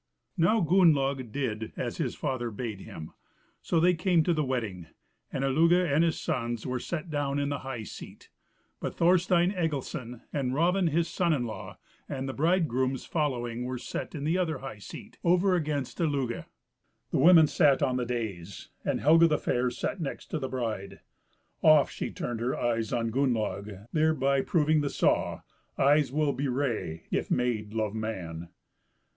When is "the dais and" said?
17.97-18.99